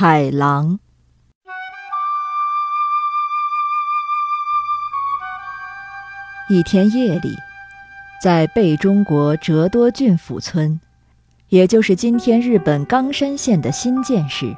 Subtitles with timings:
[0.00, 0.78] 海狼。
[6.48, 7.36] 一天夜里，
[8.24, 10.80] 在北中国折多郡府村，
[11.50, 14.56] 也就是今天日本冈山县的新建市，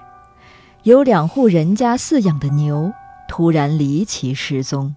[0.85, 2.93] 有两户人家饲养的牛
[3.27, 4.95] 突然离奇失踪。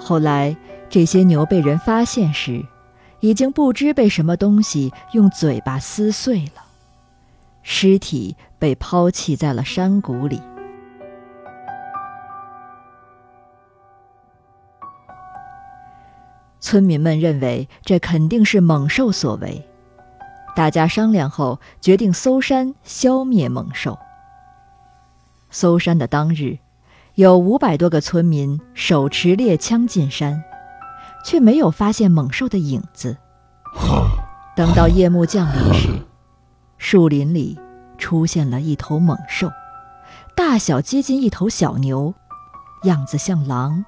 [0.00, 0.56] 后来，
[0.90, 2.66] 这些牛被人发现时，
[3.20, 6.63] 已经不知被什么东西用嘴巴撕碎了。
[7.66, 10.40] 尸体被抛弃在了山谷里。
[16.60, 19.66] 村民们认为这肯定是猛兽所为，
[20.54, 23.98] 大家商量后决定搜山消灭猛兽。
[25.50, 26.58] 搜山的当日，
[27.14, 30.42] 有五百多个村民手持猎枪进山，
[31.24, 33.16] 却没有发现猛兽的影子。
[34.56, 35.88] 等到夜幕降临时，
[36.78, 37.58] 树林里
[37.98, 39.50] 出现了一头猛兽，
[40.36, 42.14] 大小接近一头小牛，
[42.82, 43.84] 样子像狼，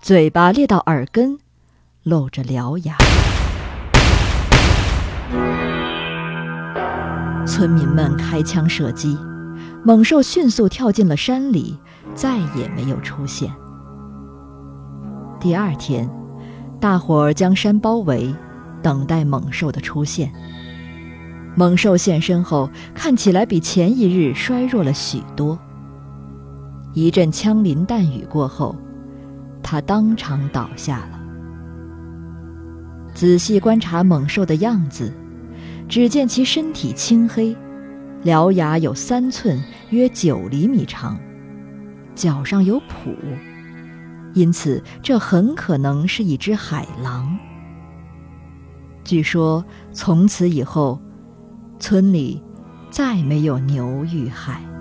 [0.00, 1.38] 嘴巴裂到耳根，
[2.02, 2.96] 露着獠牙。
[7.46, 9.18] 村民们开枪射击，
[9.84, 11.78] 猛兽迅速跳进了山里，
[12.14, 13.50] 再也没有出现。
[15.40, 16.08] 第二天，
[16.80, 18.34] 大伙儿将山包围，
[18.82, 20.32] 等待猛兽的出现。
[21.58, 25.58] 猛兽现身后，看起来比前一日衰弱了许多。
[26.92, 28.76] 一阵枪林弹雨过后，
[29.62, 31.18] 他当场倒下了。
[33.14, 35.10] 仔细观察猛兽的样子，
[35.88, 37.56] 只见其身体青黑，
[38.24, 41.18] 獠牙有三寸，约九厘米长，
[42.14, 43.16] 脚上有蹼，
[44.34, 47.34] 因此这很可能是一只海狼。
[49.04, 51.00] 据说从此以后。
[51.78, 52.40] 村里
[52.90, 54.75] 再没有牛遇害。